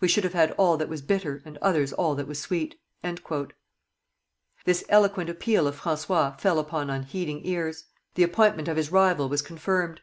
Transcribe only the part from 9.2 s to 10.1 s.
was confirmed.